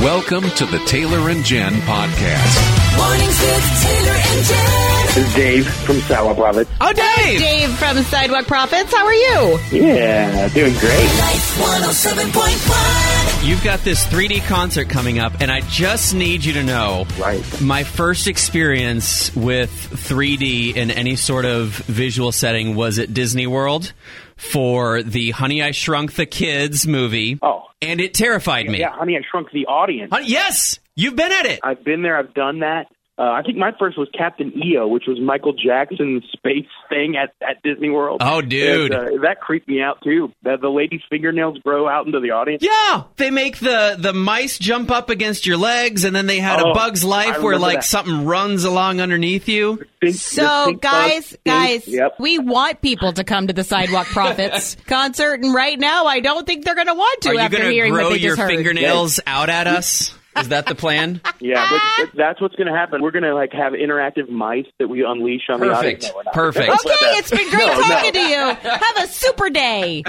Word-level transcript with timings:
Welcome 0.00 0.44
to 0.52 0.64
the 0.64 0.78
Taylor 0.86 1.28
and 1.28 1.44
Jen 1.44 1.74
podcast. 1.82 2.96
Mornings 2.96 3.38
with 3.38 3.82
Taylor 3.82 4.16
and 4.16 4.44
Jen. 4.46 5.06
This 5.06 5.16
is 5.18 5.34
Dave 5.34 5.68
from 5.68 5.96
Sidewalk 6.00 6.36
Prophets. 6.38 6.70
Oh, 6.80 6.92
Dave! 6.94 7.38
Dave 7.38 7.68
from 7.76 7.98
Sidewalk 8.04 8.46
Prophets. 8.46 8.94
How 8.94 9.04
are 9.04 9.12
you? 9.12 9.58
Yeah, 9.72 10.48
doing 10.48 10.72
great. 10.72 11.04
Life 11.18 11.58
107.1. 11.58 13.46
You've 13.46 13.62
got 13.62 13.80
this 13.80 14.06
3D 14.06 14.40
concert 14.46 14.88
coming 14.88 15.18
up, 15.18 15.34
and 15.42 15.50
I 15.50 15.60
just 15.62 16.14
need 16.14 16.44
you 16.46 16.54
to 16.54 16.62
know 16.62 17.04
Right. 17.18 17.60
my 17.60 17.84
first 17.84 18.26
experience 18.26 19.34
with 19.36 19.70
3D 19.70 20.76
in 20.76 20.90
any 20.90 21.16
sort 21.16 21.44
of 21.44 21.68
visual 21.72 22.32
setting 22.32 22.74
was 22.74 22.98
at 22.98 23.12
Disney 23.12 23.46
World 23.46 23.92
for 24.36 25.02
the 25.02 25.32
Honey 25.32 25.62
I 25.62 25.72
Shrunk 25.72 26.14
the 26.14 26.24
Kids 26.26 26.86
movie. 26.86 27.38
Oh. 27.42 27.64
And 27.82 28.00
it 28.00 28.12
terrified 28.14 28.68
me. 28.68 28.80
Yeah, 28.80 28.90
honey, 28.92 29.16
I 29.16 29.20
shrunk 29.30 29.50
the 29.52 29.66
audience. 29.66 30.10
Honey- 30.12 30.28
yes! 30.28 30.78
You've 30.96 31.16
been 31.16 31.32
at 31.32 31.46
it! 31.46 31.60
I've 31.62 31.82
been 31.82 32.02
there. 32.02 32.16
I've 32.18 32.34
done 32.34 32.60
that. 32.60 32.88
Uh, 33.20 33.32
I 33.32 33.42
think 33.42 33.58
my 33.58 33.72
first 33.78 33.98
was 33.98 34.08
Captain 34.16 34.50
EO, 34.64 34.88
which 34.88 35.04
was 35.06 35.20
Michael 35.20 35.52
Jackson's 35.52 36.24
space 36.32 36.64
thing 36.88 37.16
at, 37.16 37.34
at 37.46 37.62
Disney 37.62 37.90
World. 37.90 38.22
Oh, 38.24 38.40
dude. 38.40 38.92
And, 38.94 39.18
uh, 39.18 39.22
that 39.24 39.42
creeped 39.42 39.68
me 39.68 39.82
out 39.82 39.98
too. 40.02 40.32
The, 40.42 40.56
the 40.56 40.70
lady's 40.70 41.02
fingernails 41.10 41.58
grow 41.58 41.86
out 41.86 42.06
into 42.06 42.18
the 42.20 42.30
audience. 42.30 42.62
Yeah, 42.64 43.02
they 43.16 43.30
make 43.30 43.58
the 43.58 43.96
the 43.98 44.14
mice 44.14 44.58
jump 44.58 44.90
up 44.90 45.10
against 45.10 45.44
your 45.44 45.58
legs, 45.58 46.04
and 46.04 46.16
then 46.16 46.26
they 46.28 46.38
had 46.38 46.60
a 46.60 46.68
Oh, 46.68 46.72
Bug's 46.72 47.04
I 47.04 47.08
Life 47.08 47.42
where 47.42 47.58
like 47.58 47.80
that. 47.80 47.84
something 47.84 48.24
runs 48.24 48.64
along 48.64 49.02
underneath 49.02 49.48
you. 49.50 49.76
Pink- 49.76 49.90
the 50.00 50.18
So, 50.18 50.64
pink 50.68 50.80
bug 50.80 50.90
guys, 50.90 51.36
guys, 51.44 51.86
Yep. 51.88 52.14
we 52.20 52.38
want 52.38 52.80
people 52.80 53.12
to 53.12 53.22
come 53.22 53.48
to 53.48 53.52
the 53.52 53.64
Sidewalk 53.64 54.06
Prophets 54.14 54.78
concert, 54.86 55.42
and 55.42 55.52
right 55.54 55.78
now, 55.78 56.06
I 56.06 56.20
don't 56.20 56.46
think 56.46 56.64
they're 56.64 56.74
going 56.74 56.86
to 56.86 56.94
want 56.94 57.20
to 57.20 57.28
Are 57.28 57.34
you 57.34 57.40
after 57.40 57.58
going 57.58 57.68
to 57.68 57.74
hearing 57.74 57.92
grow 57.92 58.04
what 58.04 58.10
they 58.14 58.18
your 58.20 58.30
just 58.36 58.40
heard. 58.40 58.50
fingernails 58.50 59.20
out 59.26 59.50
at 59.50 59.66
us? 59.66 60.14
Is 60.38 60.48
that 60.48 60.66
the 60.66 60.74
plan? 60.76 61.20
Yeah, 61.40 61.66
but, 61.70 61.80
but 62.06 62.16
that's 62.16 62.40
what's 62.40 62.54
going 62.54 62.68
to 62.68 62.72
happen. 62.76 63.02
We're 63.02 63.10
going 63.10 63.24
to 63.24 63.34
like 63.34 63.52
have 63.52 63.72
interactive 63.72 64.28
mice 64.28 64.66
that 64.78 64.88
we 64.88 65.04
unleash 65.04 65.42
on 65.48 65.58
the 65.60 65.72
audience. 65.72 66.06
Perfect. 66.08 66.26
No. 66.26 66.32
Perfect. 66.32 66.70
Okay, 66.70 67.16
it's 67.18 67.30
been 67.30 67.50
great 67.50 67.66
No, 67.66 67.74
no. 67.74 67.82
talking 67.82 68.12
to 68.12 68.18
you. 68.20 68.38
Have 68.38 68.96
a 68.98 69.06
super 69.08 69.50
day. 69.50 70.02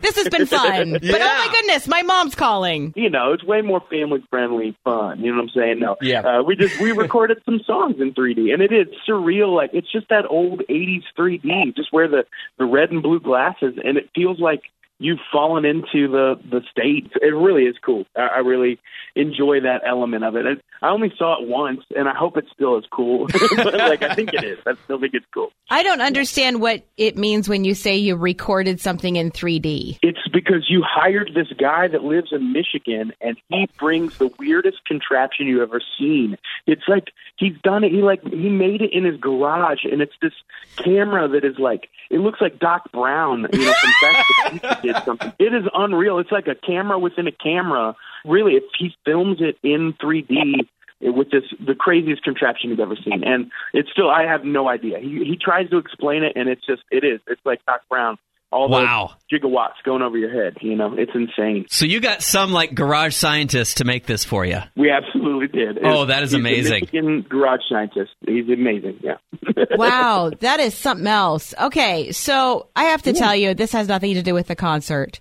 This 0.00 0.16
has 0.16 0.28
been 0.28 0.46
fun. 0.46 0.92
But 1.02 1.20
oh 1.20 1.24
my 1.24 1.48
goodness, 1.52 1.88
my 1.88 2.02
mom's 2.02 2.34
calling. 2.34 2.92
you 2.96 3.10
know, 3.10 3.32
it's 3.32 3.42
way 3.44 3.62
more 3.62 3.82
family 3.90 4.22
friendly 4.30 4.76
fun. 4.84 5.20
You 5.20 5.32
know 5.32 5.38
what 5.38 5.42
I'm 5.44 5.60
saying? 5.60 5.80
No. 5.80 5.96
Yeah. 6.00 6.20
Uh, 6.20 6.42
we 6.42 6.54
just 6.54 6.80
we 6.80 6.92
recorded 6.92 7.38
some 7.44 7.60
songs 7.66 7.96
in 8.00 8.14
3D, 8.14 8.52
and 8.52 8.62
it 8.62 8.72
is 8.72 8.86
surreal. 9.08 9.54
Like 9.56 9.70
it's 9.72 9.90
just 9.90 10.08
that 10.10 10.24
old 10.30 10.62
80s 10.70 11.02
3D. 11.18 11.74
Just 11.76 11.92
wear 11.92 12.06
the 12.08 12.24
the 12.58 12.64
red 12.64 12.90
and 12.90 13.02
blue 13.02 13.20
glasses, 13.20 13.74
and 13.82 13.96
it 13.98 14.08
feels 14.14 14.38
like 14.38 14.60
you've 14.98 15.20
fallen 15.32 15.64
into 15.64 16.08
the 16.08 16.34
the 16.50 16.62
state. 16.70 17.10
It 17.20 17.34
really 17.34 17.64
is 17.64 17.76
cool. 17.84 18.04
I, 18.16 18.26
I 18.36 18.38
really 18.38 18.78
enjoy 19.14 19.60
that 19.60 19.82
element 19.86 20.24
of 20.24 20.36
it. 20.36 20.46
And 20.46 20.60
I 20.80 20.90
only 20.90 21.12
saw 21.18 21.40
it 21.42 21.48
once, 21.48 21.82
and 21.96 22.08
I 22.08 22.14
hope 22.14 22.36
it's 22.36 22.50
still 22.52 22.76
as 22.76 22.84
cool. 22.90 23.26
but 23.56 23.74
like 23.74 24.02
I 24.02 24.14
think 24.14 24.32
it 24.32 24.44
is. 24.44 24.58
I 24.66 24.74
still 24.84 25.00
think 25.00 25.14
it's 25.14 25.26
cool. 25.32 25.50
I 25.70 25.82
don't 25.82 26.00
understand 26.00 26.60
what 26.60 26.84
it 26.96 27.16
means 27.16 27.48
when 27.48 27.64
you 27.64 27.74
say 27.74 27.96
you 27.96 28.16
recorded 28.16 28.80
something 28.80 29.16
in 29.16 29.30
3D. 29.30 29.98
It's 30.02 30.26
because 30.32 30.66
you 30.68 30.82
hired 30.86 31.32
this 31.34 31.48
guy 31.58 31.88
that 31.88 32.04
lives 32.04 32.32
in 32.32 32.52
Michigan, 32.52 33.12
and 33.20 33.36
he 33.48 33.68
brings 33.78 34.18
the 34.18 34.30
weirdest 34.38 34.84
contraption 34.86 35.46
you've 35.46 35.62
ever 35.62 35.80
seen. 35.98 36.36
It's 36.66 36.86
like 36.88 37.08
he's 37.36 37.56
done 37.62 37.84
it. 37.84 37.92
He 37.92 38.02
like 38.02 38.22
he 38.22 38.48
made 38.48 38.82
it 38.82 38.92
in 38.92 39.04
his 39.04 39.18
garage, 39.18 39.84
and 39.84 40.00
it's 40.00 40.14
this 40.22 40.32
camera 40.76 41.28
that 41.28 41.44
is 41.44 41.58
like 41.58 41.88
it 42.10 42.18
looks 42.18 42.40
like 42.40 42.58
Doc 42.58 42.90
Brown, 42.92 43.46
you 43.52 43.64
know, 43.64 43.72
from 43.80 43.90
Back 44.02 44.26
to 44.26 44.52
the 44.52 44.76
Future 44.80 44.87
did 44.92 45.04
something. 45.04 45.32
It 45.38 45.54
is 45.54 45.64
unreal. 45.74 46.18
It's 46.18 46.32
like 46.32 46.46
a 46.46 46.54
camera 46.54 46.98
within 46.98 47.26
a 47.26 47.32
camera. 47.32 47.94
Really, 48.24 48.54
if 48.54 48.64
he 48.78 48.94
films 49.04 49.38
it 49.40 49.58
in 49.62 49.94
3D 49.94 50.66
with 51.00 51.30
this 51.30 51.44
the 51.64 51.74
craziest 51.74 52.22
contraption 52.22 52.70
you've 52.70 52.80
ever 52.80 52.96
seen, 52.96 53.22
and 53.24 53.50
it's 53.72 53.90
still 53.90 54.10
I 54.10 54.24
have 54.24 54.44
no 54.44 54.68
idea. 54.68 54.98
He 54.98 55.24
he 55.24 55.36
tries 55.36 55.70
to 55.70 55.78
explain 55.78 56.22
it, 56.24 56.32
and 56.36 56.48
it's 56.48 56.64
just 56.66 56.82
it 56.90 57.04
is. 57.04 57.20
It's 57.26 57.40
like 57.44 57.64
Doc 57.66 57.82
Brown. 57.88 58.18
All 58.50 58.68
Wow. 58.70 59.10
those 59.30 59.40
gigawatts 59.40 59.74
going 59.84 60.00
over 60.00 60.16
your 60.16 60.32
head. 60.32 60.56
You 60.62 60.74
know, 60.74 60.94
it's 60.96 61.12
insane. 61.14 61.66
So 61.68 61.84
you 61.84 62.00
got 62.00 62.22
some 62.22 62.50
like 62.52 62.74
garage 62.74 63.14
scientists 63.14 63.74
to 63.74 63.84
make 63.84 64.06
this 64.06 64.24
for 64.24 64.44
you. 64.46 64.60
We 64.74 64.90
absolutely 64.90 65.48
did. 65.48 65.78
Oh, 65.84 66.06
that 66.06 66.22
is 66.22 66.30
He's 66.30 66.40
amazing. 66.40 66.80
Michigan 66.80 67.26
garage 67.28 67.60
scientist. 67.68 68.12
He's 68.26 68.48
amazing. 68.48 69.00
Yeah. 69.02 69.16
Wow, 69.76 70.30
that 70.40 70.60
is 70.60 70.74
something 70.74 71.06
else. 71.06 71.52
Okay, 71.60 72.10
so 72.12 72.68
I 72.74 72.84
have 72.84 73.02
to 73.02 73.12
tell 73.12 73.34
you, 73.36 73.54
this 73.54 73.72
has 73.72 73.86
nothing 73.88 74.14
to 74.14 74.22
do 74.22 74.32
with 74.34 74.46
the 74.46 74.56
concert. 74.56 75.20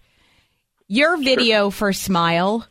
Your 0.88 1.18
video 1.18 1.70
for 1.70 1.92
Smile 1.94 2.66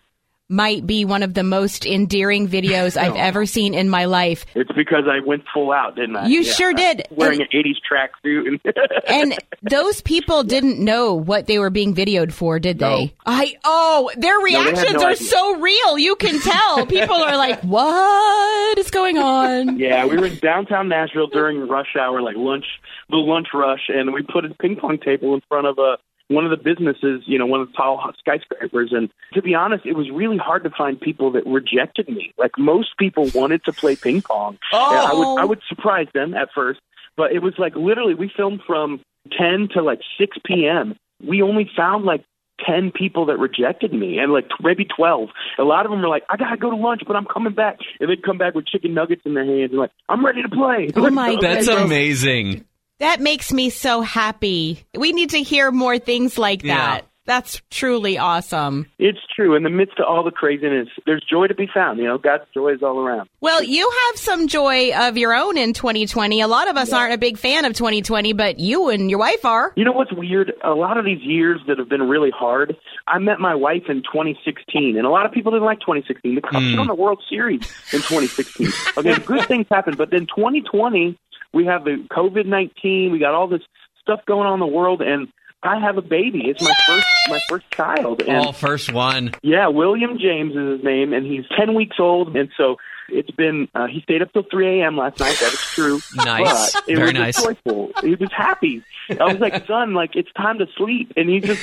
might 0.49 0.87
be 0.87 1.05
one 1.05 1.23
of 1.23 1.35
the 1.35 1.43
most 1.43 1.85
endearing 1.87 2.49
videos 2.49 2.97
I've 3.01 3.17
ever 3.17 3.47
seen 3.47 3.75
in 3.75 3.89
my 3.89 4.05
life. 4.05 4.47
It's 4.55 4.71
because 4.73 5.05
I 5.11 5.19
went 5.27 5.45
full 5.53 5.73
out, 5.73 5.97
didn't 5.97 6.17
I? 6.17 6.27
You 6.29 6.41
Yeah. 6.43 6.53
sure 6.53 6.73
did. 6.73 7.03
Wearing 7.11 7.41
And- 7.41 7.49
an 7.53 7.61
'80s 7.65 7.77
tracksuit 7.91 8.47
and. 8.49 8.61
And 9.09 9.39
those 9.63 10.01
people 10.03 10.43
didn't 10.43 10.79
know 10.85 11.15
what 11.15 11.47
they 11.47 11.59
were 11.59 11.71
being 11.71 11.95
videoed 11.95 12.33
for, 12.33 12.59
did 12.59 12.79
they? 12.79 13.07
No. 13.07 13.11
I 13.25 13.55
oh, 13.65 14.11
their 14.17 14.39
they 14.39 14.45
reactions 14.45 14.93
no 14.95 15.05
are 15.05 15.11
idea. 15.13 15.25
so 15.27 15.57
real. 15.61 15.99
You 15.99 16.17
can 16.17 16.41
tell. 16.41 16.87
People 16.97 17.15
are 17.17 17.37
like, 17.37 17.61
"What 17.63 18.79
is 18.79 18.91
going 18.91 19.17
on?" 19.19 19.79
Yeah, 19.79 20.05
we 20.07 20.17
were 20.17 20.27
in 20.27 20.39
downtown 20.39 20.89
Nashville 20.89 21.29
during 21.29 21.67
rush 21.69 21.95
hour, 21.99 22.21
like 22.21 22.37
lunch, 22.37 22.67
the 23.11 23.17
lunch 23.17 23.49
rush, 23.55 23.89
and 23.89 24.13
we 24.13 24.23
put 24.23 24.45
a 24.45 24.51
ping 24.61 24.77
pong 24.77 24.99
table 24.99 25.35
in 25.35 25.41
front 25.49 25.67
of 25.67 25.79
a 25.79 25.97
one 26.29 26.45
of 26.45 26.51
the 26.51 26.57
businesses, 26.57 27.23
you 27.27 27.39
know, 27.39 27.47
one 27.47 27.61
of 27.61 27.69
the 27.69 27.75
tall 27.75 28.11
skyscrapers. 28.19 28.91
And 28.93 29.11
to 29.35 29.43
be 29.43 29.55
honest, 29.55 29.87
it 29.87 29.95
was 29.95 30.11
really 30.11 30.39
hard 30.39 30.65
to 30.65 30.71
find 30.71 31.01
people 31.01 31.31
that 31.33 31.47
rejected 31.47 32.09
me. 32.09 32.33
Like 32.37 32.53
most 32.59 32.97
people 32.99 33.31
wanted 33.35 33.65
to 33.65 33.73
play 33.73 33.97
ping 33.97 34.23
pong. 34.23 34.59
Oh. 34.73 34.91
And 34.91 34.99
I 34.99 35.15
would 35.15 35.27
oh. 35.27 35.39
I 35.39 35.45
would 35.45 35.61
surprise 35.69 36.09
them 36.15 36.35
at 36.35 36.49
first, 36.55 36.81
but 37.17 37.33
it 37.33 37.43
was 37.43 37.55
like 37.59 37.77
literally 37.77 38.15
we 38.15 38.31
filmed 38.37 38.61
from 38.67 39.01
ten 39.39 39.69
to 39.75 39.83
like 39.83 40.01
six 40.19 40.37
p.m. 40.45 40.97
We 41.25 41.43
only 41.43 41.71
found 41.77 42.05
like. 42.05 42.25
10 42.67 42.91
people 42.91 43.27
that 43.27 43.39
rejected 43.39 43.93
me 43.93 44.17
and 44.19 44.33
like 44.33 44.47
maybe 44.63 44.87
12. 44.87 45.29
A 45.59 45.63
lot 45.63 45.85
of 45.85 45.91
them 45.91 46.01
were 46.01 46.09
like, 46.09 46.23
I 46.31 46.39
got 46.39 46.49
to 46.49 46.57
go 46.57 46.71
to 46.71 46.77
lunch, 46.77 47.03
but 47.07 47.15
I'm 47.15 47.27
coming 47.27 47.53
back. 47.53 47.77
And 48.01 48.09
they'd 48.09 48.23
come 48.23 48.39
back 48.39 48.55
with 48.55 48.67
chicken 48.67 48.95
nuggets 48.95 49.21
in 49.27 49.35
their 49.35 49.45
hands 49.45 49.73
and 49.73 49.79
like, 49.79 49.91
I'm 50.09 50.25
ready 50.25 50.41
to 50.41 50.49
play. 50.49 50.89
Oh 50.97 51.11
my 51.11 51.37
That's 51.41 51.67
goodness. 51.67 51.85
amazing. 51.85 52.65
That 52.99 53.21
makes 53.21 53.53
me 53.53 53.71
so 53.71 54.01
happy. 54.01 54.85
We 54.97 55.13
need 55.13 55.31
to 55.31 55.43
hear 55.43 55.71
more 55.71 55.99
things 55.99 56.39
like 56.39 56.63
Yeah. 56.63 56.77
that. 56.77 57.07
That's 57.27 57.61
truly 57.73 58.19
awesome. 58.19 58.87
It's 59.01 59.19
true. 59.35 59.57
In 59.57 59.65
the 59.65 59.69
midst 59.69 59.99
of 59.99 60.05
all 60.07 60.23
the 60.23 60.31
craziness, 60.31 60.87
there's 61.07 61.25
joy 61.29 61.49
to 61.49 61.55
be 61.57 61.67
found. 61.67 61.99
You 61.99 62.05
know, 62.05 62.19
God's 62.19 62.45
joy 62.55 62.69
is 62.75 62.85
all 62.85 63.01
around. 63.01 63.29
Well, 63.41 63.65
you 63.65 63.91
have 64.07 64.17
some 64.17 64.47
joy 64.47 64.93
of 64.95 65.17
your 65.19 65.35
own 65.35 65.59
in 65.59 65.73
2020. 65.73 66.41
A 66.41 66.47
lot 66.47 66.69
of 66.71 66.77
us 66.77 66.93
aren't 66.93 67.15
a 67.15 67.19
big 67.19 67.37
fan 67.37 67.65
of 67.65 67.73
2020, 67.73 68.33
but 68.33 68.61
you 68.61 68.91
and 68.91 69.11
your 69.11 69.19
wife 69.19 69.45
are. 69.45 69.73
You 69.75 69.85
know 69.85 69.91
what's 69.91 70.13
weird? 70.13 70.53
A 70.63 70.71
lot 70.75 70.99
of 70.99 71.05
these 71.05 71.21
years 71.21 71.61
that 71.67 71.81
have 71.81 71.89
been 71.89 72.05
really 72.09 72.31
hard, 72.31 72.77
I 73.09 73.19
met 73.19 73.41
my 73.41 73.57
wife 73.57 73.83
in 73.89 74.03
2016, 74.05 74.97
and 74.97 75.05
a 75.05 75.11
lot 75.11 75.27
of 75.27 75.33
people 75.33 75.51
didn't 75.51 75.67
like 75.67 75.81
2016. 75.81 76.37
The 76.37 76.41
Cubs 76.43 76.65
Hmm. 76.71 76.79
won 76.79 76.87
the 76.87 76.95
World 76.95 77.21
Series 77.29 77.61
in 77.93 78.03
2016. 78.03 78.69
Okay, 78.99 79.15
good 79.27 79.45
things 79.47 79.67
happened, 79.69 79.99
but 79.99 80.11
then 80.11 80.27
2020, 80.27 81.19
we 81.57 81.65
have 81.67 81.85
the 81.85 82.07
COVID 82.11 82.47
19, 82.47 83.11
we 83.13 83.19
got 83.19 83.35
all 83.35 83.49
this 83.49 83.63
stuff 84.03 84.21
going 84.27 84.47
on 84.47 84.55
in 84.55 84.61
the 84.61 84.67
world, 84.67 85.03
and 85.03 85.29
I 85.63 85.81
have 85.81 85.97
a 85.99 86.03
baby. 86.03 86.43
It's 86.49 86.63
my 86.63 86.73
first 86.87 87.07
my 87.29 87.41
first 87.49 87.71
child, 87.73 88.23
and 88.23 88.47
Oh, 88.49 88.53
first 88.53 88.93
one. 88.93 89.33
Yeah, 89.43 89.67
William 89.69 90.19
James 90.19 90.55
is 90.55 90.77
his 90.77 90.85
name, 90.85 91.13
and 91.13 91.27
he's 91.27 91.45
10 91.59 91.75
weeks 91.75 91.97
old. 91.99 92.37
And 92.37 92.51
so 92.57 92.77
it's 93.09 93.31
been, 93.33 93.67
uh, 93.75 93.87
he 93.87 94.01
stayed 94.03 94.23
up 94.23 94.33
till 94.33 94.45
3 94.49 94.81
a.m. 94.81 94.97
last 94.97 95.19
night. 95.19 95.37
That 95.41 95.53
is 95.53 95.61
true. 95.75 95.99
Nice. 96.15 96.73
But 96.73 96.85
it 96.89 96.95
Very 96.97 97.07
was 97.09 97.15
nice. 97.15 97.43
joyful. 97.43 97.91
He 98.03 98.15
was 98.15 98.31
happy. 98.33 98.83
I 99.11 99.25
was 99.25 99.39
like, 99.39 99.67
son, 99.67 99.95
like, 99.95 100.15
it's 100.15 100.33
time 100.35 100.59
to 100.59 100.67
sleep. 100.77 101.13
And 101.17 101.29
he's 101.29 101.43
just 101.45 101.63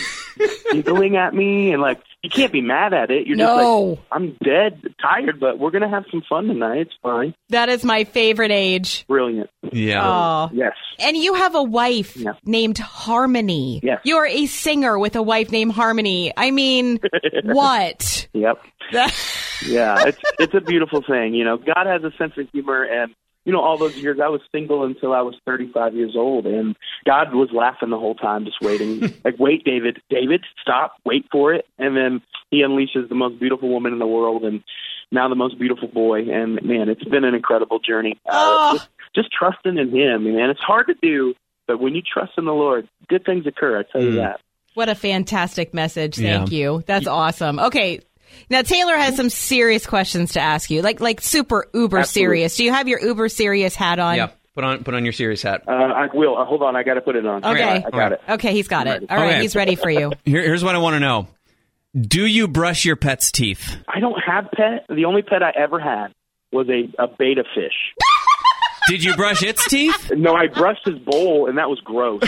giggling 0.71 1.15
at 1.17 1.33
me. 1.33 1.71
And 1.71 1.81
like, 1.81 2.01
you 2.21 2.29
can't 2.29 2.51
be 2.53 2.61
mad 2.61 2.93
at 2.93 3.11
it. 3.11 3.27
You're 3.27 3.37
just 3.37 3.47
No. 3.47 3.83
like, 3.83 3.99
I'm 4.11 4.37
dead, 4.43 4.81
tired, 5.01 5.39
but 5.39 5.59
we're 5.59 5.71
going 5.71 5.81
to 5.83 5.89
have 5.89 6.05
some 6.11 6.23
fun 6.27 6.47
tonight. 6.47 6.77
It's 6.81 6.93
fine. 7.01 7.33
That 7.49 7.69
is 7.69 7.83
my 7.83 8.03
favorite 8.05 8.51
age. 8.51 9.05
Brilliant. 9.07 9.49
Yeah. 9.71 10.01
Oh. 10.03 10.49
Yes. 10.53 10.73
And 10.99 11.17
you 11.17 11.33
have 11.33 11.55
a 11.55 11.63
wife 11.63 12.15
Yeah. 12.15 12.33
named 12.45 12.77
Harmony. 12.77 13.81
Yes. 13.83 13.99
You're 14.03 14.25
a 14.25 14.45
singer 14.45 14.97
with 14.97 15.15
a 15.15 15.21
wife 15.21 15.51
named 15.51 15.73
Harmony. 15.73 16.31
I 16.35 16.51
mean, 16.51 16.99
what? 17.43 18.27
Yep. 18.33 18.63
Yeah, 19.65 20.03
it's 20.07 20.17
it's 20.39 20.53
a 20.53 20.59
beautiful 20.59 21.01
thing. 21.07 21.33
You 21.33 21.45
know, 21.45 21.55
God 21.55 21.85
has 21.87 22.03
a 22.03 22.11
sense 22.17 22.33
of 22.37 22.49
humor, 22.51 22.83
and 22.83 23.13
you 23.45 23.51
know, 23.53 23.61
all 23.61 23.77
those 23.77 23.95
years 23.97 24.19
I 24.23 24.29
was 24.29 24.41
single 24.51 24.83
until 24.85 25.13
I 25.13 25.21
was 25.21 25.35
35 25.45 25.95
years 25.95 26.13
old, 26.15 26.45
and 26.45 26.75
God 27.05 27.33
was 27.33 27.49
laughing 27.53 27.89
the 27.89 27.99
whole 27.99 28.15
time, 28.15 28.45
just 28.45 28.61
waiting. 28.61 28.99
like, 29.25 29.37
wait, 29.39 29.63
David, 29.65 30.01
David, 30.09 30.43
stop, 30.61 30.93
wait 31.05 31.25
for 31.31 31.53
it, 31.53 31.65
and 31.77 31.95
then 31.97 32.21
He 32.51 32.61
unleashes 32.61 33.09
the 33.09 33.15
most 33.15 33.39
beautiful 33.39 33.69
woman 33.69 33.93
in 33.93 33.99
the 33.99 34.07
world, 34.07 34.43
and 34.43 34.63
now 35.11 35.27
the 35.29 35.35
most 35.35 35.59
beautiful 35.59 35.87
boy. 35.87 36.29
And 36.29 36.63
man, 36.63 36.89
it's 36.89 37.03
been 37.03 37.23
an 37.25 37.35
incredible 37.35 37.79
journey. 37.79 38.19
Uh, 38.25 38.31
Oh. 38.33 38.73
just, 38.77 38.89
just 39.15 39.29
trusting 39.31 39.77
in 39.77 39.89
Him, 39.95 40.23
man. 40.23 40.49
It's 40.49 40.59
hard 40.61 40.87
to 40.87 40.95
do, 41.01 41.33
but 41.67 41.79
when 41.79 41.95
you 41.95 42.01
trust 42.01 42.33
in 42.37 42.45
the 42.45 42.53
Lord, 42.53 42.87
good 43.09 43.25
things 43.25 43.45
occur. 43.45 43.79
I 43.79 43.83
tell 43.91 44.01
you 44.01 44.15
that. 44.15 44.39
What 44.73 44.89
a 44.89 44.95
fantastic 44.95 45.73
message. 45.73 46.17
Yeah. 46.17 46.37
Thank 46.39 46.51
you. 46.51 46.83
That's 46.87 47.05
awesome. 47.07 47.59
Okay. 47.59 47.99
Now 48.49 48.61
Taylor 48.61 48.95
has 48.97 49.15
some 49.15 49.29
serious 49.29 49.85
questions 49.85 50.33
to 50.33 50.39
ask 50.41 50.69
you, 50.71 50.81
like 50.81 50.99
like 50.99 51.21
super 51.21 51.67
uber 51.73 51.99
Absolutely. 51.99 52.05
serious. 52.37 52.55
Do 52.57 52.63
you 52.63 52.71
have 52.73 52.87
your 52.87 52.99
uber 53.01 53.29
serious 53.29 53.75
hat 53.75 53.99
on? 53.99 54.15
Yeah. 54.15 54.29
Put 54.55 54.63
on 54.63 54.83
put 54.83 54.93
on 54.93 55.03
your 55.03 55.13
serious 55.13 55.41
hat. 55.41 55.63
Uh, 55.67 55.71
I 55.71 56.07
will. 56.13 56.37
Uh, 56.37 56.45
hold 56.45 56.61
on, 56.61 56.75
I 56.75 56.83
got 56.83 56.93
to 56.95 57.01
put 57.01 57.15
it 57.15 57.25
on. 57.25 57.43
Okay. 57.43 57.83
I 57.85 57.89
got 57.89 58.11
it. 58.11 58.21
Okay, 58.29 58.53
he's 58.53 58.67
got 58.67 58.85
it. 58.85 58.89
ready. 58.91 59.09
All 59.09 59.17
right, 59.17 59.31
Okay. 59.31 59.41
he's 59.41 59.55
ready 59.55 59.75
for 59.75 59.89
you. 59.89 60.11
Here, 60.25 60.41
here's 60.43 60.63
what 60.63 60.75
I 60.75 60.77
want 60.77 60.93
to 60.93 60.99
know. 60.99 61.27
Do 61.99 62.25
you 62.25 62.47
brush 62.47 62.85
your 62.85 62.95
pet's 62.95 63.31
teeth? 63.31 63.77
I 63.87 63.99
don't 63.99 64.19
have 64.23 64.49
pet. 64.51 64.85
The 64.89 65.05
only 65.05 65.21
pet 65.23 65.41
I 65.43 65.51
ever 65.55 65.79
had 65.79 66.13
was 66.51 66.67
a, 66.69 66.91
a 67.01 67.07
betta 67.07 67.43
fish. 67.55 67.73
Did 68.89 69.03
you 69.03 69.15
brush 69.15 69.41
its 69.43 69.65
teeth? 69.67 70.11
No, 70.15 70.35
I 70.35 70.47
brushed 70.47 70.85
his 70.85 70.99
bowl, 70.99 71.47
and 71.47 71.57
that 71.57 71.69
was 71.69 71.79
gross. 71.81 72.21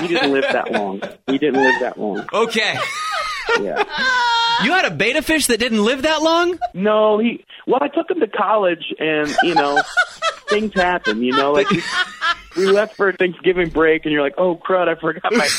he 0.00 0.06
didn't 0.08 0.32
live 0.32 0.44
that 0.52 0.70
long. 0.72 1.00
He 1.26 1.38
didn't 1.38 1.60
live 1.62 1.74
that 1.80 1.98
long. 1.98 2.24
Okay. 2.32 2.78
Yeah. 3.62 3.82
You 4.64 4.72
had 4.72 4.84
a 4.86 4.90
betta 4.90 5.22
fish 5.22 5.46
that 5.46 5.58
didn't 5.60 5.84
live 5.84 6.02
that 6.02 6.22
long? 6.22 6.58
No, 6.74 7.18
he. 7.18 7.44
Well, 7.66 7.78
I 7.82 7.88
took 7.88 8.10
him 8.10 8.18
to 8.20 8.26
college, 8.26 8.92
and 8.98 9.32
you 9.42 9.54
know, 9.54 9.80
things 10.48 10.72
happen. 10.74 11.22
You 11.22 11.32
know, 11.32 11.52
like 11.52 11.70
we, 11.70 11.82
we 12.56 12.66
left 12.66 12.96
for 12.96 13.12
Thanksgiving 13.12 13.68
break, 13.70 14.04
and 14.04 14.12
you're 14.12 14.22
like, 14.22 14.34
"Oh 14.38 14.56
crud, 14.56 14.88
I 14.88 15.00
forgot 15.00 15.32
my." 15.32 15.48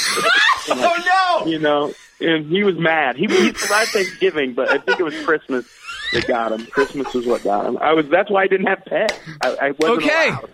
Oh 0.72 1.42
no! 1.44 1.50
you 1.52 1.58
know, 1.58 1.94
and 2.20 2.48
he 2.52 2.64
was 2.64 2.78
mad. 2.78 3.16
He, 3.16 3.26
he 3.26 3.54
survived 3.54 3.90
Thanksgiving, 3.92 4.54
but 4.54 4.70
I 4.70 4.78
think 4.78 5.00
it 5.00 5.04
was 5.04 5.16
Christmas 5.26 5.66
that 6.14 6.28
got 6.28 6.52
him. 6.52 6.66
Christmas 6.68 7.12
was 7.14 7.26
what 7.26 7.44
got 7.44 7.66
him. 7.66 7.78
I 7.78 7.94
was. 7.94 8.08
That's 8.08 8.30
why 8.30 8.44
I 8.44 8.48
didn't 8.48 8.68
have 8.68 8.84
pets. 8.86 9.18
I, 9.42 9.48
I 9.62 9.72
wasn't 9.72 10.04
Okay. 10.04 10.28
allowed. 10.30 10.50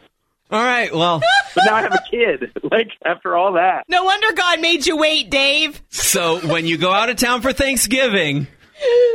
All 0.52 0.64
right. 0.64 0.94
Well, 0.94 1.22
But 1.56 1.64
now 1.66 1.76
I 1.76 1.82
have 1.82 1.94
a 1.94 2.04
kid. 2.10 2.52
Like 2.72 2.90
after 3.06 3.36
all 3.38 3.54
that. 3.54 3.84
No 3.88 4.04
wonder 4.04 4.28
God 4.36 4.60
made 4.60 4.86
you 4.86 4.98
wait, 4.98 5.30
Dave. 5.30 5.82
so 5.90 6.40
when 6.48 6.66
you 6.66 6.78
go 6.78 6.92
out 6.92 7.10
of 7.10 7.16
town 7.18 7.42
for 7.42 7.54
Thanksgiving, 7.54 8.48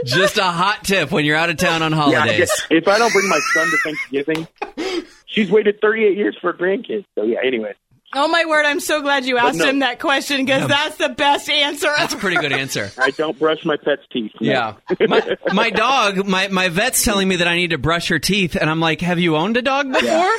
just 0.05 0.39
a 0.39 0.45
hot 0.45 0.85
tip 0.85 1.11
when 1.11 1.25
you're 1.25 1.37
out 1.37 1.51
of 1.51 1.57
town 1.59 1.83
on 1.83 1.93
Yeah, 1.93 1.99
I 1.99 2.03
holidays. 2.03 2.39
guess 2.39 2.67
if 2.71 2.89
I 2.89 2.97
don't 2.99 3.13
bring 3.13 3.29
my 3.29 3.41
son 3.53 3.67
to 3.71 3.77
Thanksgiving, 3.85 4.49
she's 5.27 5.51
waited 5.51 5.81
38 5.83 6.17
years 6.17 6.39
for 6.41 6.51
a 6.51 6.57
grandkid. 6.57 7.05
So 7.17 7.25
yeah. 7.25 7.39
Anyway. 7.45 7.75
Oh 8.13 8.27
my 8.27 8.45
word! 8.45 8.67
I'm 8.67 8.81
so 8.81 9.03
glad 9.03 9.25
you 9.25 9.39
asked 9.39 9.59
no. 9.59 9.67
him 9.67 9.79
that 9.81 10.01
question 10.01 10.45
because 10.45 10.67
that's 10.67 10.97
the 10.97 11.11
best 11.11 11.49
answer. 11.49 11.93
That's 11.97 12.15
a 12.15 12.17
pretty 12.17 12.39
good 12.39 12.53
answer. 12.53 12.91
I 12.99 13.11
don't 13.11 13.39
brush 13.39 13.65
my 13.65 13.77
pet's 13.77 14.03
teeth. 14.13 14.33
No. 14.41 14.51
Yeah. 14.51 14.75
My, 15.07 15.37
my 15.53 15.71
dog, 15.71 16.27
my, 16.27 16.49
my 16.49 16.69
vet's 16.71 17.05
telling 17.05 17.29
me 17.29 17.37
that 17.37 17.47
I 17.47 17.55
need 17.55 17.71
to 17.71 17.79
brush 17.79 18.09
her 18.09 18.19
teeth, 18.19 18.57
and 18.57 18.69
I'm 18.69 18.81
like, 18.81 19.01
have 19.01 19.21
you 19.21 19.37
owned 19.37 19.57
a 19.57 19.63
dog 19.63 19.93
before? 19.93 20.37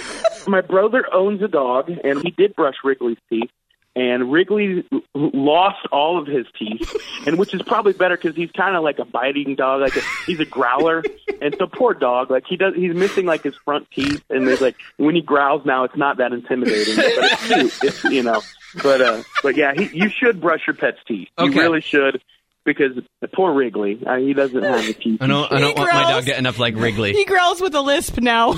My 0.47 0.62
brother 0.62 1.06
owns 1.13 1.41
a 1.41 1.47
dog, 1.47 1.89
and 2.03 2.21
he 2.21 2.31
did 2.31 2.56
brush 2.56 2.75
Wrigley's 2.83 3.18
teeth. 3.29 3.51
And 3.93 4.31
Wrigley 4.31 4.88
lost 5.13 5.85
all 5.91 6.17
of 6.17 6.25
his 6.25 6.45
teeth, 6.57 6.95
and 7.27 7.38
which 7.38 7.53
is 7.53 7.61
probably 7.61 7.91
better 7.91 8.15
because 8.15 8.38
he's 8.38 8.49
kind 8.51 8.77
of 8.77 8.83
like 8.83 8.99
a 8.99 9.05
bite-eating 9.05 9.55
dog. 9.55 9.81
Like 9.81 9.97
a, 9.97 10.01
he's 10.25 10.39
a 10.39 10.45
growler, 10.45 11.03
and 11.41 11.53
so 11.59 11.67
poor 11.67 11.93
dog. 11.93 12.31
Like 12.31 12.45
he 12.47 12.55
does, 12.55 12.73
he's 12.73 12.95
missing 12.95 13.25
like 13.25 13.43
his 13.43 13.55
front 13.65 13.91
teeth, 13.91 14.23
and 14.29 14.47
there's 14.47 14.61
like 14.61 14.77
when 14.95 15.13
he 15.15 15.21
growls 15.21 15.65
now, 15.65 15.83
it's 15.83 15.97
not 15.97 16.17
that 16.19 16.31
intimidating, 16.31 16.95
but 16.95 17.05
it's 17.07 17.47
cute. 17.47 17.79
It's 17.83 18.03
you 18.05 18.23
know, 18.23 18.41
but 18.81 19.01
uh, 19.01 19.23
but 19.43 19.57
yeah, 19.57 19.73
he, 19.75 19.89
you 19.97 20.07
should 20.09 20.39
brush 20.39 20.61
your 20.67 20.75
pet's 20.77 20.99
teeth. 21.05 21.27
You 21.38 21.49
Okay. 21.49 21.59
really 21.59 21.81
should 21.81 22.21
because 22.63 22.93
the 23.19 23.27
poor 23.27 23.51
Wrigley, 23.53 24.01
uh, 24.07 24.15
he 24.15 24.33
doesn't 24.33 24.63
have 24.63 24.85
the 24.85 24.93
teeth. 24.93 25.21
I 25.21 25.27
don't, 25.27 25.51
I 25.51 25.59
don't 25.59 25.69
He 25.75 25.81
want 25.81 25.93
my 25.93 26.03
dog 26.11 26.25
to 26.27 26.38
end 26.38 26.47
up 26.47 26.57
like 26.59 26.75
Wrigley. 26.77 27.11
he 27.11 27.25
growls 27.25 27.59
with 27.59 27.75
a 27.75 27.81
lisp 27.81 28.19
now. 28.19 28.53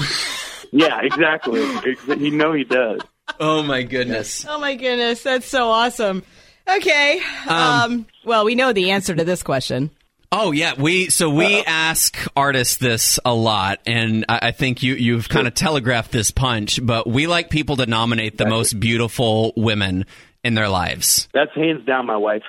Yeah, 0.72 1.02
exactly. 1.04 1.62
Ex- 1.86 2.08
You 2.20 2.32
know 2.32 2.52
he 2.54 2.64
does. 2.66 3.02
Oh 3.40 3.64
my 3.64 3.84
goodness. 3.84 4.46
oh 4.50 4.60
my 4.60 4.76
goodness, 4.76 5.24
that's 5.24 5.48
so 5.48 5.70
awesome. 5.70 6.24
Okay. 6.68 7.22
Um, 7.48 8.06
well, 8.24 8.46
we 8.46 8.56
know 8.56 8.74
the 8.74 8.92
answer 8.92 9.14
to 9.14 9.24
this 9.24 9.44
question. 9.44 9.92
Oh 10.32 10.52
yeah, 10.52 10.74
we 10.76 11.10
so 11.10 11.30
we 11.30 11.64
ask 11.64 12.18
artists 12.36 12.78
this 12.78 13.20
a 13.24 13.34
lot, 13.36 13.80
and 13.86 14.26
I, 14.28 14.48
I 14.48 14.52
think 14.52 14.82
you 14.82 14.96
you've 14.96 15.30
kind 15.30 15.46
of 15.46 15.54
telegraphed 15.54 16.12
this 16.12 16.32
punch, 16.32 16.84
but 16.84 17.08
we 17.08 17.28
like 17.28 17.52
people 17.52 17.76
to 17.76 17.86
nominate 17.86 18.40
the 18.40 18.48
most 18.48 18.80
beautiful 18.80 19.54
women 19.56 20.08
in 20.44 20.56
their 20.56 20.70
lives. 20.70 21.30
That's 21.36 21.54
hands 21.54 21.86
down 21.86 22.08
my 22.08 22.18
wife. 22.18 22.42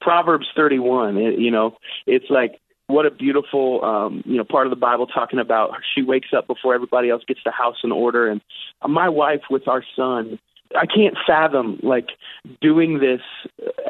Proverbs 0.00 0.46
31, 0.56 1.16
you 1.16 1.50
know, 1.50 1.76
it's 2.06 2.24
like 2.30 2.58
what 2.90 3.06
a 3.06 3.10
beautiful 3.10 3.84
um, 3.84 4.22
you 4.26 4.36
know 4.36 4.44
part 4.44 4.66
of 4.66 4.70
the 4.70 4.76
Bible 4.76 5.06
talking 5.06 5.38
about 5.38 5.70
she 5.94 6.02
wakes 6.02 6.28
up 6.36 6.46
before 6.46 6.74
everybody 6.74 7.10
else 7.10 7.22
gets 7.26 7.40
the 7.44 7.50
house 7.50 7.76
in 7.84 7.92
order. 7.92 8.28
And 8.28 8.40
my 8.86 9.08
wife 9.08 9.42
with 9.50 9.68
our 9.68 9.84
son 9.96 10.38
I 10.76 10.86
can't 10.86 11.16
fathom 11.26 11.80
like 11.82 12.10
doing 12.60 13.00
this 13.00 13.20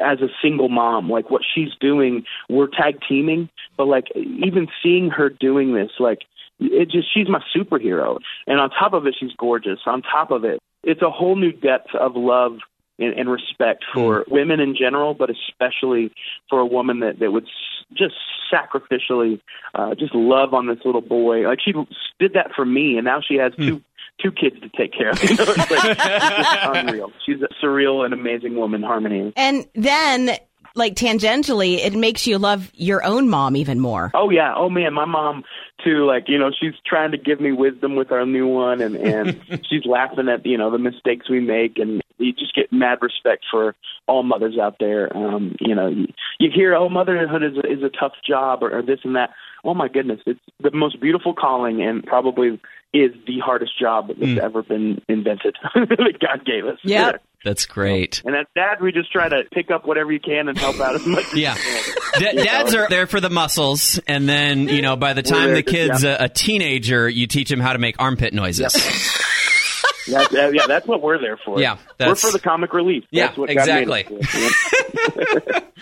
as 0.01 0.19
a 0.21 0.29
single 0.41 0.69
mom. 0.69 1.09
Like 1.09 1.29
what 1.29 1.41
she's 1.53 1.73
doing 1.79 2.23
we're 2.49 2.67
tag 2.67 2.99
teaming 3.07 3.49
but 3.77 3.85
like 3.85 4.07
even 4.15 4.67
seeing 4.81 5.09
her 5.09 5.29
doing 5.29 5.73
this 5.73 5.91
like 5.99 6.19
it 6.59 6.89
just 6.89 7.11
she's 7.13 7.27
my 7.27 7.41
superhero. 7.55 8.19
And 8.47 8.59
on 8.59 8.69
top 8.69 8.93
of 8.93 9.07
it 9.07 9.15
she's 9.19 9.33
gorgeous. 9.37 9.79
On 9.85 10.01
top 10.01 10.31
of 10.31 10.43
it 10.43 10.59
it's 10.83 11.01
a 11.01 11.11
whole 11.11 11.35
new 11.35 11.51
depth 11.51 11.93
of 11.95 12.15
love 12.15 12.57
and, 12.99 13.17
and 13.17 13.29
respect 13.29 13.83
for 13.93 14.25
women 14.27 14.59
in 14.59 14.75
general, 14.75 15.13
but 15.13 15.29
especially 15.29 16.11
for 16.49 16.59
a 16.59 16.65
woman 16.65 16.99
that, 16.99 17.19
that 17.19 17.31
would 17.31 17.47
just 17.93 18.15
sacrificially 18.51 19.39
uh, 19.73 19.95
just 19.95 20.13
love 20.13 20.53
on 20.53 20.67
this 20.67 20.79
little 20.83 21.01
boy. 21.01 21.47
Like 21.47 21.59
she 21.63 21.73
did 22.19 22.33
that 22.33 22.51
for 22.55 22.65
me, 22.65 22.97
and 22.97 23.05
now 23.05 23.21
she 23.25 23.35
has 23.35 23.53
two 23.55 23.81
two 24.21 24.31
kids 24.31 24.59
to 24.61 24.69
take 24.69 24.93
care 24.93 25.11
of. 25.11 25.21
You 25.31 25.35
know, 25.35 25.45
it's 25.47 25.71
like 25.71 25.97
it's 25.97 26.35
just 26.35 26.75
unreal. 26.75 27.11
She's 27.25 27.41
a 27.41 27.65
surreal 27.65 28.03
and 28.03 28.13
amazing 28.13 28.55
woman, 28.55 28.83
Harmony. 28.83 29.33
And 29.35 29.65
then, 29.75 30.37
like 30.75 30.95
tangentially, 30.95 31.77
it 31.77 31.93
makes 31.93 32.27
you 32.27 32.37
love 32.37 32.71
your 32.73 33.03
own 33.03 33.29
mom 33.29 33.55
even 33.55 33.79
more. 33.79 34.11
Oh 34.13 34.29
yeah. 34.29 34.53
Oh 34.55 34.69
man, 34.69 34.93
my 34.93 35.05
mom 35.05 35.43
too. 35.83 36.05
Like 36.05 36.25
you 36.27 36.37
know, 36.37 36.51
she's 36.57 36.73
trying 36.85 37.11
to 37.11 37.17
give 37.17 37.39
me 37.39 37.51
wisdom 37.51 37.95
with 37.95 38.11
our 38.11 38.25
new 38.25 38.47
one, 38.47 38.81
and 38.81 38.95
and 38.95 39.41
she's 39.69 39.85
laughing 39.85 40.27
at 40.29 40.45
you 40.45 40.57
know 40.57 40.71
the 40.71 40.79
mistakes 40.79 41.29
we 41.29 41.39
make, 41.39 41.77
and 41.77 42.00
you 42.17 42.33
just 42.33 42.55
get 42.55 42.71
mad 42.71 42.99
respect 43.01 43.45
for 43.49 43.75
all 44.07 44.23
mothers 44.23 44.57
out 44.57 44.75
there. 44.79 45.15
Um, 45.15 45.55
you 45.59 45.75
know, 45.75 45.87
you, 45.87 46.07
you 46.39 46.49
hear 46.53 46.75
oh 46.75 46.89
motherhood 46.89 47.43
is 47.43 47.57
a, 47.57 47.71
is 47.71 47.83
a 47.83 47.89
tough 47.89 48.13
job 48.27 48.63
or, 48.63 48.77
or 48.77 48.81
this 48.81 48.99
and 49.03 49.15
that. 49.15 49.31
Oh 49.63 49.73
my 49.75 49.87
goodness, 49.87 50.19
it's 50.25 50.39
the 50.61 50.71
most 50.71 50.99
beautiful 50.99 51.33
calling, 51.35 51.81
and 51.83 52.03
probably 52.03 52.59
is 52.93 53.11
the 53.25 53.39
hardest 53.39 53.79
job 53.79 54.09
that's 54.19 54.39
ever 54.41 54.63
been 54.63 55.01
invented 55.07 55.55
that 55.75 56.17
God 56.19 56.45
gave 56.45 56.65
us. 56.65 56.77
Yep. 56.83 57.21
That's 57.43 57.65
great. 57.65 58.21
And 58.25 58.35
as 58.35 58.45
dad, 58.53 58.81
we 58.81 58.91
just 58.91 59.11
try 59.11 59.27
to 59.29 59.43
pick 59.51 59.71
up 59.71 59.87
whatever 59.87 60.11
you 60.11 60.19
can 60.19 60.47
and 60.47 60.55
help 60.57 60.79
out 60.79 60.93
as 60.95 61.05
much. 61.07 61.25
as 61.25 61.33
Yeah. 61.33 61.55
you 61.55 61.93
can. 62.13 62.35
Da- 62.35 62.43
dads 62.43 62.75
are 62.75 62.87
there 62.89 63.07
for 63.07 63.19
the 63.19 63.29
muscles, 63.31 63.99
and 64.07 64.27
then 64.29 64.67
you 64.67 64.81
know 64.81 64.95
by 64.95 65.13
the 65.13 65.23
time 65.23 65.49
the 65.53 65.63
to- 65.63 65.71
kid's 65.71 66.03
yeah. 66.03 66.17
a, 66.21 66.25
a 66.25 66.29
teenager, 66.29 67.07
you 67.09 67.25
teach 67.27 67.49
him 67.51 67.59
how 67.59 67.73
to 67.73 67.79
make 67.79 67.95
armpit 67.99 68.33
noises. 68.33 68.75
That's, 70.07 70.33
uh, 70.33 70.51
yeah, 70.53 70.67
that's 70.67 70.87
what 70.87 71.01
we're 71.01 71.19
there 71.19 71.37
for. 71.37 71.59
Yeah, 71.59 71.77
we're 71.99 72.15
for 72.15 72.31
the 72.31 72.39
comic 72.39 72.73
relief. 72.73 73.03
Yeah, 73.11 73.27
that's 73.27 73.37
what 73.37 73.49
exactly. 73.49 74.05
us 74.05 74.25
for. 74.25 74.41
Yep. 75.41 75.73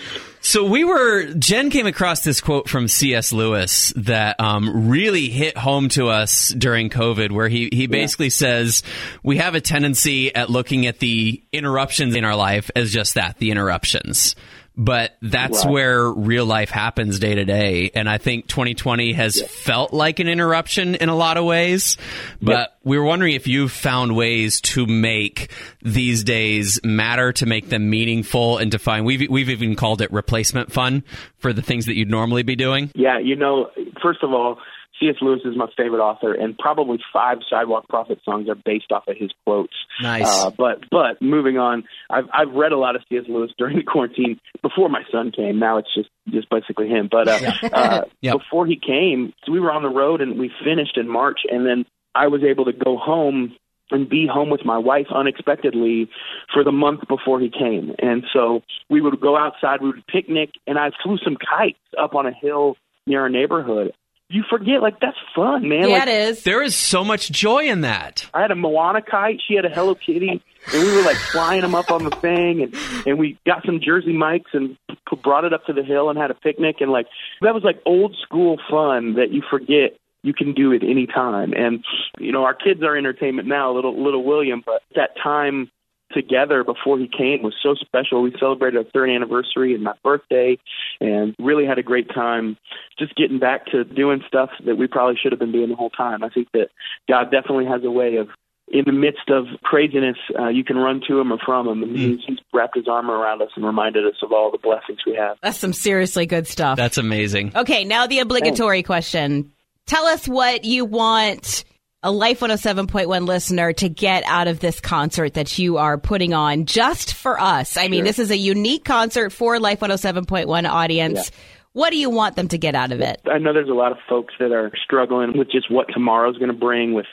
So 0.42 0.64
we 0.64 0.86
were 0.86 1.34
Jen 1.34 1.70
came 1.70 1.86
across 1.86 2.24
this 2.24 2.40
quote 2.40 2.70
from 2.70 2.88
C.S. 2.88 3.34
Lewis 3.34 3.94
that 3.98 4.40
um, 4.40 4.90
really 4.90 5.28
hit 5.28 5.58
home 5.58 5.90
to 5.90 6.08
us 6.08 6.50
during 6.50 6.90
COVID, 6.90 7.32
where 7.32 7.50
he 7.50 7.70
he 7.72 7.88
basically 7.88 8.30
says 8.30 8.82
we 9.22 9.38
have 9.38 9.54
a 9.54 9.62
tendency 9.62 10.34
at 10.34 10.50
looking 10.50 10.88
at 10.88 11.00
the 11.00 11.44
interruptions 11.52 12.16
in 12.16 12.24
our 12.24 12.36
life 12.36 12.72
as 12.76 12.92
just 12.92 13.16
that, 13.16 13.38
the 13.38 13.52
interruptions. 13.52 14.36
But 14.82 15.18
that's 15.22 15.66
Right. 15.66 15.74
where 15.74 16.10
real 16.10 16.46
life 16.46 16.70
happens 16.70 17.20
day 17.20 17.36
to 17.36 17.44
day, 17.44 17.92
and 17.94 18.08
I 18.10 18.18
think 18.18 18.48
2020 18.48 19.12
has 19.12 19.42
felt 19.42 19.92
like 19.92 20.20
an 20.20 20.30
interruption 20.30 20.96
in 20.96 21.10
a 21.10 21.16
lot 21.16 21.36
of 21.36 21.44
ways. 21.44 21.98
But 22.42 22.78
we 22.86 22.98
were 22.98 23.04
wondering 23.04 23.34
if 23.34 23.46
you've 23.46 23.74
found 23.74 24.16
ways 24.16 24.62
to 24.62 24.86
make 24.86 25.52
these 25.82 26.24
days 26.24 26.80
matter, 26.82 27.34
to 27.34 27.46
make 27.46 27.68
them 27.68 27.90
meaningful, 27.90 28.58
and 28.58 28.72
to 28.72 28.80
find. 28.80 29.06
We've 29.06 29.30
we've 29.30 29.50
even 29.50 29.76
called 29.76 30.02
it 30.02 30.14
replacement 30.14 30.72
fun 30.72 31.04
for 31.40 31.52
the 31.52 31.62
things 31.62 31.86
that 31.88 31.98
you'd 31.98 32.10
normally 32.10 32.44
be 32.44 32.56
doing. 32.56 32.90
Yeah, 32.96 33.20
you 33.20 33.36
know, 33.36 33.72
first 34.02 34.24
of 34.24 34.32
all, 34.32 34.60
C.S. 35.00 35.16
Lewis 35.22 35.42
is 35.46 35.56
my 35.56 35.68
favorite 35.78 36.02
author, 36.02 36.34
and 36.34 36.58
probably 36.58 37.00
five 37.14 37.38
Sidewalk 37.50 37.88
Prophet 37.88 38.20
songs 38.24 38.50
are 38.50 38.56
based 38.56 38.92
off 38.92 39.08
of 39.08 39.16
his 39.18 39.32
quotes. 39.46 39.74
Nice. 40.02 40.44
Uh, 40.44 40.50
but 40.52 40.84
but 40.92 41.22
moving 41.22 41.58
on, 41.58 41.84
I've 42.10 42.26
I've 42.34 42.54
read 42.54 42.72
a 42.72 42.78
lot 42.78 42.96
of 42.96 43.04
C.S. 43.10 43.24
Lewis 43.28 43.52
during 43.58 43.78
the 43.78 43.84
quarantine 43.84 44.40
before 44.62 44.90
my 44.90 45.04
son 45.12 45.32
came. 45.32 45.60
Now 45.60 45.78
it's 45.78 45.94
just 45.94 46.10
just 46.30 46.50
basically 46.50 46.88
him. 46.90 47.08
But 47.12 47.28
uh, 47.28 47.52
uh, 47.74 48.02
Yep. 48.22 48.38
before 48.40 48.66
he 48.66 48.76
came, 48.76 49.34
so 49.46 49.52
we 49.52 49.60
were 49.60 49.72
on 49.72 49.84
the 49.84 49.90
road 49.90 50.22
and 50.22 50.38
we 50.40 50.52
finished 50.64 50.98
in 50.98 51.08
March, 51.08 51.40
and 51.50 51.66
then 51.66 51.86
I 52.16 52.28
was 52.28 52.44
able 52.44 52.66
to 52.66 52.74
go 52.74 52.98
home 52.98 53.56
and 53.92 54.08
be 54.08 54.28
home 54.32 54.50
with 54.52 54.64
my 54.66 54.78
wife 54.78 55.08
unexpectedly 55.44 56.10
for 56.54 56.64
the 56.64 56.72
month 56.72 57.08
before 57.08 57.40
he 57.40 57.50
came. 57.50 57.96
And 58.00 58.24
so 58.34 58.62
we 58.90 59.02
would 59.02 59.20
go 59.20 59.36
outside, 59.38 59.82
we 59.82 59.88
would 59.90 60.06
picnic, 60.08 60.52
and 60.68 60.78
I 60.78 60.92
flew 61.02 61.18
some 61.18 61.38
kites 61.38 61.80
up 62.00 62.14
on 62.14 62.28
a 62.28 62.32
hill 62.32 62.76
near 63.08 63.22
our 63.22 63.30
neighborhood. 63.30 63.94
You 64.32 64.44
forget, 64.48 64.82
like 64.82 65.00
that's 65.00 65.18
fun, 65.36 65.68
man. 65.68 65.90
Yeah, 65.90 66.00
like, 66.00 66.08
it 66.08 66.10
is. 66.10 66.44
There 66.44 66.62
is 66.62 66.76
so 66.76 67.04
much 67.04 67.32
joy 67.32 67.64
in 67.66 67.82
that. 67.82 68.30
I 68.32 68.42
had 68.42 68.52
a 68.52 68.56
Moana 68.56 69.02
kite. 69.02 69.42
She 69.48 69.56
had 69.56 69.66
a 69.66 69.70
Hello 69.70 69.96
Kitty. 69.96 70.30
and 70.30 70.84
we 70.84 70.96
were 70.96 71.02
like 71.02 71.18
flying 71.18 71.62
them 71.62 71.74
up 71.74 71.90
on 71.90 72.04
the 72.04 72.12
thing, 72.12 72.62
and 72.62 72.76
and 73.08 73.18
we 73.18 73.40
got 73.46 73.66
some 73.66 73.80
Jersey 73.84 74.14
Mike's 74.14 74.52
and 74.54 74.78
p- 74.88 75.16
brought 75.24 75.46
it 75.46 75.54
up 75.54 75.66
to 75.66 75.74
the 75.74 75.84
hill 75.84 76.12
and 76.12 76.20
had 76.20 76.30
a 76.30 76.36
picnic, 76.36 76.76
and 76.80 76.92
like 76.92 77.08
that 77.42 77.56
was 77.56 77.64
like 77.64 77.82
old 77.86 78.16
school 78.22 78.60
fun 78.70 79.16
that 79.16 79.32
you 79.32 79.42
forget 79.50 79.98
you 80.22 80.34
can 80.34 80.54
do 80.54 80.74
at 80.74 80.84
any 80.84 81.08
time. 81.08 81.54
And 81.54 81.84
you 82.20 82.32
know, 82.32 82.44
our 82.44 82.54
kids 82.54 82.84
are 82.84 82.96
entertainment 82.96 83.48
now, 83.48 83.74
little 83.74 84.04
little 84.04 84.24
William, 84.24 84.62
but 84.64 84.84
that 84.96 85.12
time 85.22 85.72
together 86.14 86.64
before 86.64 86.98
he 86.98 87.08
came 87.08 87.42
was 87.44 87.56
so 87.62 87.76
special. 87.76 88.22
We 88.22 88.34
celebrated 88.40 88.78
our 88.78 88.92
third 88.92 89.10
anniversary 89.10 89.74
and 89.74 89.84
my 89.84 89.94
birthday 90.04 90.58
and 91.00 91.36
really 91.40 91.66
had 91.66 91.78
a 91.78 91.84
great 91.84 92.10
time 92.14 92.58
just 92.98 93.16
getting 93.16 93.40
back 93.40 93.66
to 93.68 93.84
doing 93.84 94.22
stuff 94.28 94.50
that 94.66 94.76
we 94.76 94.88
probably 94.88 95.18
should 95.22 95.32
have 95.32 95.40
been 95.40 95.52
doing 95.52 95.70
the 95.70 95.76
whole 95.76 95.90
time. 95.90 96.24
I 96.24 96.30
think 96.30 96.48
that 96.54 96.70
God 97.08 97.32
definitely 97.32 97.66
has 97.66 97.84
a 97.84 97.92
way 97.92 98.16
of 98.16 98.30
in 98.72 98.84
the 98.86 98.92
midst 98.92 99.30
of 99.30 99.46
craziness, 99.64 100.18
uh, 100.38 100.48
you 100.48 100.64
can 100.64 100.78
run 100.78 101.02
to 101.08 101.20
him 101.20 101.34
or 101.34 101.40
from 101.44 101.68
him, 101.68 101.82
and 101.82 101.98
he's, 101.98 102.20
he's 102.28 102.38
wrapped 102.54 102.76
his 102.76 102.88
arm 102.88 103.10
around 103.10 103.42
us 103.42 103.50
and 103.56 103.66
reminded 103.66 104.06
us 104.06 104.14
of 104.22 104.32
all 104.32 104.52
the 104.52 104.60
blessings 104.60 105.00
we 105.08 105.16
have. 105.16 105.38
That's 105.42 105.58
some 105.58 105.74
seriously 105.74 106.28
good 106.28 106.48
stuff. 106.48 106.78
That's 106.78 107.00
amazing. 107.00 107.54
Okay, 107.56 107.84
now 107.84 108.06
the 108.06 108.20
obligatory 108.20 108.84
question. 108.84 109.52
Tell 109.88 110.06
us 110.06 110.28
what 110.28 110.66
you 110.66 110.86
want 110.86 111.64
a 112.02 112.12
Life 112.12 112.40
107.1 112.40 113.28
listener 113.28 113.74
to 113.74 113.90
get 113.90 114.24
out 114.26 114.48
of 114.48 114.60
this 114.60 114.80
concert 114.80 115.34
that 115.34 115.58
you 115.58 115.78
are 115.78 115.98
putting 115.98 116.34
on 116.34 116.66
just 116.66 117.14
for 117.14 117.40
us. 117.40 117.76
I 117.76 117.90
mean, 117.90 118.00
Sure. 118.00 118.06
this 118.06 118.20
is 118.20 118.32
a 118.32 118.38
unique 118.38 118.86
concert 118.86 119.32
for 119.32 119.60
Life 119.60 119.82
107.1 119.82 120.66
audience. 120.70 121.30
What 121.74 121.90
do 121.92 121.98
you 121.98 122.10
want 122.10 122.36
them 122.38 122.48
to 122.48 122.58
get 122.58 122.74
out 122.74 122.92
of 122.94 123.02
it? 123.02 123.22
I 123.30 123.38
know 123.38 123.52
there's 123.54 123.70
a 123.70 123.74
lot 123.74 123.92
of 123.92 123.98
folks 124.08 124.34
that 124.40 124.52
are 124.54 124.72
struggling 124.84 125.38
with 125.38 125.52
just 125.52 125.70
what 125.70 125.88
tomorrow's 125.94 126.38
going 126.38 126.52
to 126.52 126.58
bring, 126.58 126.94
with 126.94 127.06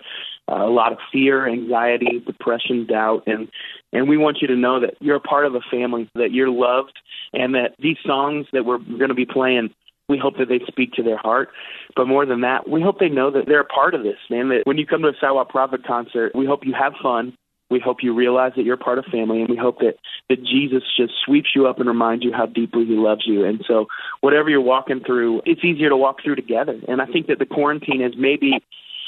uh, 0.48 0.54
a 0.64 0.70
lot 0.70 0.92
of 0.92 0.98
fear, 1.12 1.48
anxiety, 1.48 2.22
depression, 2.24 2.86
doubt, 2.86 3.24
and 3.26 3.48
and 3.92 4.08
we 4.08 4.16
want 4.16 4.38
you 4.40 4.48
to 4.48 4.56
know 4.56 4.80
that 4.80 4.94
you're 5.00 5.16
a 5.16 5.20
part 5.20 5.46
of 5.46 5.54
a 5.54 5.60
family, 5.70 6.08
that 6.14 6.30
you're 6.32 6.50
loved, 6.50 6.92
and 7.32 7.54
that 7.54 7.74
these 7.78 7.96
songs 8.04 8.46
that 8.52 8.64
we're 8.64 8.78
going 8.78 9.08
to 9.08 9.14
be 9.14 9.26
playing, 9.26 9.70
we 10.08 10.18
hope 10.18 10.38
that 10.38 10.48
they 10.48 10.60
speak 10.66 10.92
to 10.92 11.02
their 11.02 11.16
heart. 11.16 11.50
But 11.94 12.06
more 12.06 12.26
than 12.26 12.42
that, 12.42 12.68
we 12.68 12.80
hope 12.80 12.98
they 12.98 13.08
know 13.08 13.30
that 13.30 13.46
they're 13.46 13.60
a 13.60 13.64
part 13.64 13.94
of 13.94 14.02
this, 14.02 14.18
man. 14.30 14.48
That 14.50 14.62
when 14.64 14.78
you 14.78 14.86
come 14.86 15.02
to 15.02 15.08
a 15.08 15.14
Sidewalk 15.20 15.48
Prophet 15.48 15.84
concert, 15.84 16.32
we 16.34 16.46
hope 16.46 16.64
you 16.64 16.74
have 16.74 16.92
fun. 17.02 17.36
We 17.68 17.80
hope 17.80 17.96
you 18.00 18.14
realize 18.14 18.52
that 18.56 18.62
you're 18.62 18.76
part 18.76 18.98
of 18.98 19.06
family, 19.06 19.40
and 19.40 19.48
we 19.50 19.56
hope 19.56 19.80
that, 19.80 19.96
that 20.28 20.44
Jesus 20.44 20.84
just 20.96 21.14
sweeps 21.24 21.48
you 21.52 21.66
up 21.66 21.80
and 21.80 21.88
reminds 21.88 22.24
you 22.24 22.32
how 22.32 22.46
deeply 22.46 22.84
He 22.84 22.94
loves 22.94 23.24
you. 23.26 23.44
And 23.44 23.64
so, 23.66 23.86
whatever 24.20 24.48
you're 24.48 24.60
walking 24.60 25.00
through, 25.04 25.42
it's 25.44 25.64
easier 25.64 25.88
to 25.88 25.96
walk 25.96 26.22
through 26.22 26.36
together. 26.36 26.78
And 26.86 27.02
I 27.02 27.06
think 27.06 27.26
that 27.26 27.40
the 27.40 27.46
quarantine 27.46 28.02
has 28.02 28.12
maybe 28.16 28.62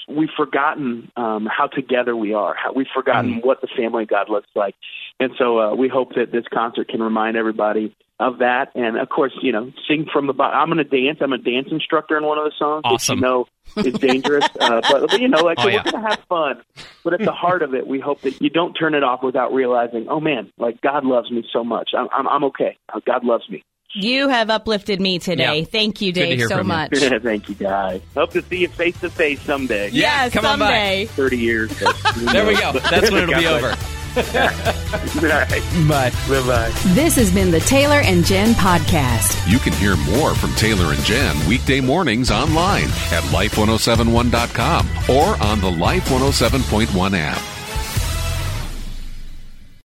we've 0.09 0.31
forgotten 0.37 1.12
um, 1.17 1.47
how 1.47 1.69
together 1.69 2.17
we 2.17 2.35
are. 2.35 2.57
How, 2.57 2.73
we've 2.73 2.88
forgotten 2.93 3.43
what 3.45 3.61
the 3.61 3.69
family 3.76 4.05
of 4.05 4.09
God 4.09 4.28
looks 4.28 4.49
like. 4.57 4.75
And 5.21 5.31
so, 5.38 5.61
uh, 5.61 5.75
we 5.76 5.88
hope 5.88 6.17
that 6.17 6.33
this 6.33 6.45
concert 6.52 6.88
can 6.88 7.00
remind 7.00 7.37
everybody 7.37 7.95
of 8.20 8.38
that. 8.38 8.72
And 8.75 8.98
of 8.98 9.08
course, 9.08 9.32
you 9.42 9.52
know, 9.52 9.72
sing 9.88 10.06
from 10.12 10.26
the 10.26 10.32
bottom. 10.32 10.58
I'm 10.58 10.66
going 10.68 10.78
to 10.78 10.84
dance. 10.84 11.18
I'm 11.20 11.32
a 11.32 11.38
dance 11.38 11.68
instructor 11.70 12.16
in 12.16 12.25
one 12.25 12.38
of 12.38 12.44
the 12.44 12.52
songs. 12.58 12.82
which, 12.90 13.08
you 13.08 13.16
know, 13.16 13.46
it's 13.76 13.98
dangerous. 14.00 14.44
uh, 14.60 14.80
but, 14.90 15.10
but, 15.10 15.20
you 15.20 15.28
know, 15.28 15.42
like, 15.44 15.58
Oh, 15.60 15.62
so 15.64 15.68
yeah. 15.68 15.82
we're 15.84 15.92
going 15.92 16.04
to 16.04 16.10
have 16.10 16.20
fun. 16.28 16.62
But 17.04 17.14
at 17.14 17.20
the 17.20 17.32
heart 17.32 17.62
of 17.62 17.75
it, 17.75 17.87
we 17.87 18.00
hope 18.00 18.20
that 18.22 18.40
you 18.42 18.50
don't 18.50 18.72
turn 18.75 18.94
it 18.94 19.02
off 19.04 19.22
without 19.22 19.52
realizing, 19.52 20.06
oh 20.08 20.20
man, 20.20 20.52
like 20.58 20.80
God 20.80 21.04
loves 21.04 21.30
me 21.30 21.44
so 21.52 21.62
much. 21.62 21.90
I'm, 21.96 22.08
I'm, 22.12 22.26
I'm 22.28 22.44
okay. 22.44 22.76
Uh, 22.92 23.00
God 23.06 23.25
loves 23.25 23.48
me. 23.48 23.62
You 23.94 24.28
have 24.28 24.50
uplifted 24.50 25.00
me 25.00 25.18
today. 25.18 25.60
Yeah. 25.60 25.64
Thank 25.64 26.02
you, 26.02 26.12
Good 26.12 26.26
to 26.28 26.37
Dave, 26.37 26.48
so 26.48 26.56
from 26.58 26.66
you. 26.66 26.72
much. 26.75 26.90
Thank 27.22 27.48
you, 27.48 27.54
guys. 27.54 28.02
Hope 28.14 28.32
to 28.32 28.42
see 28.42 28.58
you 28.58 28.68
face 28.68 29.00
to 29.00 29.08
face 29.08 29.40
someday. 29.40 29.87
Yeah, 29.88 30.25
yes, 30.25 30.32
come 30.34 30.44
on 30.44 30.58
by. 30.58 30.66
someday. 30.66 31.06
30 31.06 31.38
years. 31.38 31.68
but 31.82 31.96
who 32.14 32.26
There 32.26 32.46
we 32.46 32.54
go. 32.56 32.72
That's 32.72 33.10
when 33.10 33.22
it'll 33.22 33.38
be 33.40 33.46
over. 33.46 33.75
All 34.16 34.22
right. 35.22 35.48
Bye. 35.88 36.10
Bye 36.28 36.46
bye. 36.46 36.72
This 36.94 37.16
has 37.16 37.32
been 37.32 37.50
the 37.50 37.60
Taylor 37.60 38.00
and 38.00 38.24
Jen 38.24 38.54
podcast. 38.54 39.50
You 39.50 39.58
can 39.58 39.72
hear 39.74 39.96
more 39.96 40.34
from 40.34 40.52
Taylor 40.54 40.92
and 40.94 41.02
Jen 41.04 41.36
weekday 41.48 41.80
mornings 41.80 42.30
online 42.30 42.84
at 43.12 43.22
life1071.com 43.32 44.88
or 45.10 45.42
on 45.42 45.60
the 45.60 45.70
Life 45.70 46.08
107.1 46.08 47.16
app. 47.16 47.57